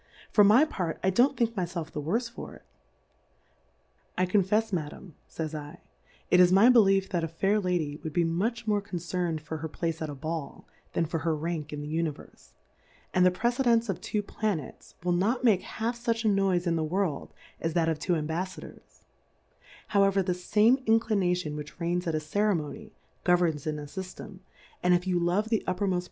[0.31, 2.63] For my part I don't think my ftlf the worfe for it.
[4.17, 5.77] I confcfs, Madam, fays 7,
[6.31, 9.57] it is my be lief^ that a fair Xady wou'd be much more concerned for
[9.57, 12.53] her Place at a Ball, than for her Rank in the Univerfe;
[13.13, 16.83] and the Precedence of two Planets will not make half fach a Noife in the
[16.83, 19.03] World, as that of two Ambaffadors;
[19.89, 22.91] however, the fame Inclination w^liich reigns at a Ceremony,
[23.23, 24.39] governs in a Syitem;
[24.81, 25.99] and if you love the uppermoft Place Plurality (?/ W O R L D S.